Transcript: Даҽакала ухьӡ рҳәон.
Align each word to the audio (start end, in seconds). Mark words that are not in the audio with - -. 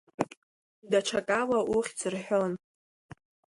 Даҽакала 0.91 1.59
ухьӡ 1.75 1.99
рҳәон. 2.13 2.53